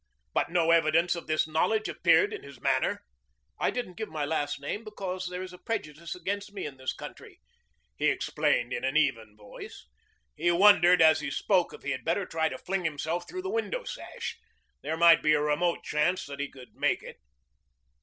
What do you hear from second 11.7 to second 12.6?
if he had better try to